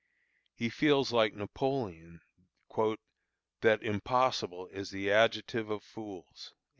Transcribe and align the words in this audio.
He 0.55 0.69
feels 0.69 1.11
like 1.11 1.35
Napoleon, 1.35 2.21
"that 3.61 3.83
impossible 3.83 4.65
is 4.69 4.89
the 4.89 5.11
adjective 5.11 5.69
of 5.69 5.83
fools." 5.83 6.55